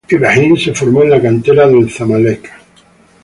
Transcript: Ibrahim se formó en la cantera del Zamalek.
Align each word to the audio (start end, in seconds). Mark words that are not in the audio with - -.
Ibrahim 0.09 0.57
se 0.57 0.73
formó 0.73 1.03
en 1.03 1.11
la 1.11 1.21
cantera 1.21 1.67
del 1.67 1.87
Zamalek. 1.91 2.49